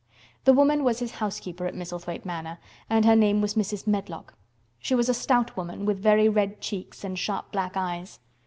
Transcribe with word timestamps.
The 0.45 0.53
woman 0.53 0.83
was 0.83 0.97
his 0.97 1.11
housekeeper 1.11 1.67
at 1.67 1.75
Misselthwaite 1.75 2.25
Manor, 2.25 2.57
and 2.89 3.05
her 3.05 3.15
name 3.15 3.39
was 3.39 3.53
Mrs. 3.53 3.85
Medlock. 3.85 4.33
She 4.79 4.95
was 4.95 5.09
a 5.09 5.13
stout 5.13 5.55
woman, 5.55 5.85
with 5.85 6.01
very 6.01 6.27
red 6.27 6.59
cheeks 6.59 7.03
and 7.03 7.19
sharp 7.19 7.51
black 7.51 7.77
eyes. 7.77 8.17